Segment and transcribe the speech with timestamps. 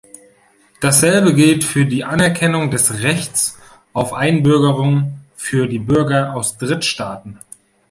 [0.79, 3.59] Dasselbe gilt für die Anerkennung des Rechts
[3.93, 7.37] auf Einbürgerung für die Bürger aus Drittstaaten.